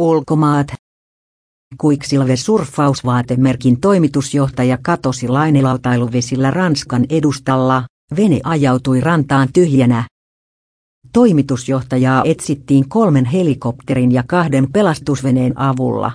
Ulkomaat. 0.00 0.66
Quicksilver 1.84 2.36
surffausvaatemerkin 2.36 3.80
toimitusjohtaja 3.80 4.78
katosi 4.82 5.28
lainelautailuvesillä 5.28 6.50
Ranskan 6.50 7.04
edustalla, 7.10 7.82
vene 8.16 8.40
ajautui 8.44 9.00
rantaan 9.00 9.48
tyhjänä. 9.52 10.04
Toimitusjohtajaa 11.12 12.22
etsittiin 12.24 12.88
kolmen 12.88 13.24
helikopterin 13.24 14.12
ja 14.12 14.24
kahden 14.26 14.72
pelastusveneen 14.72 15.58
avulla. 15.58 16.12